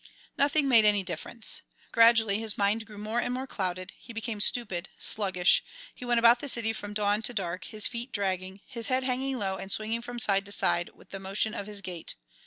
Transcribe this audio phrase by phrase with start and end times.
[0.35, 1.61] Nothing made any difference.
[1.91, 5.63] Gradually his mind grew more and more clouded; he became stupid, sluggish.
[5.93, 9.37] He went about the city from dawn to dark, his feet dragging, his head hanging
[9.37, 12.15] low and swinging from side to side with the motion of his gait.